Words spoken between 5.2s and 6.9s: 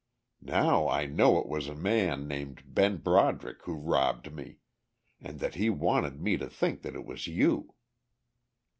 that he wanted me to think